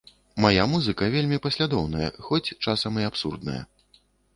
[0.45, 3.61] Мая музыка вельмі паслядоўная, хоць часам і абсурдная.